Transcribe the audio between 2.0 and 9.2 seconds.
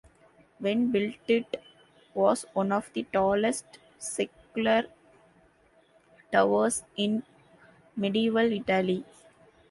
was one of the tallest secular towers in medieval Italy.